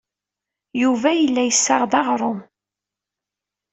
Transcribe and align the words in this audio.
Yuba 0.81 1.09
yella 1.13 1.41
yessaɣ-d 1.45 1.93
aɣrum. 1.99 2.39